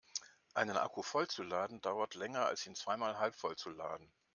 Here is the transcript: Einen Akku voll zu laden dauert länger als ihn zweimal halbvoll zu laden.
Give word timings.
Einen 0.55 0.77
Akku 0.77 1.03
voll 1.03 1.27
zu 1.27 1.43
laden 1.43 1.79
dauert 1.79 2.15
länger 2.15 2.47
als 2.47 2.65
ihn 2.65 2.73
zweimal 2.73 3.19
halbvoll 3.19 3.55
zu 3.55 3.69
laden. 3.69 4.11